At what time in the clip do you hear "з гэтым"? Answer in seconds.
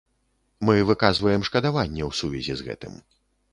2.63-2.93